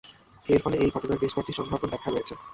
[0.45, 2.33] এর ফলে এই ঘটনার বেশ কয়েকটি সম্ভাব্য ব্যাখ্যা রয়েছে।